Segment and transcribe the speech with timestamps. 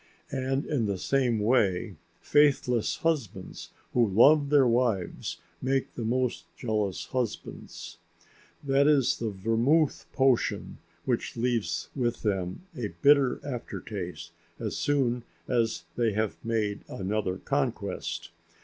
[0.31, 7.05] And in the same way faithless husbands who love their wives make the most jealous
[7.05, 7.99] husbands.
[8.63, 15.21] That is the vermuth potion which leaves with them a bitter after taste as soon
[15.47, 18.31] as they have made another conquest.